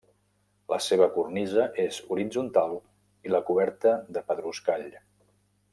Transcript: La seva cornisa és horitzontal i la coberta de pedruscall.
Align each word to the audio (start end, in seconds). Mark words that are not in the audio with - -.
La 0.71 0.77
seva 0.85 1.07
cornisa 1.17 1.67
és 1.83 1.99
horitzontal 2.15 2.73
i 3.29 3.35
la 3.35 3.45
coberta 3.51 3.95
de 4.17 4.25
pedruscall. 4.33 4.89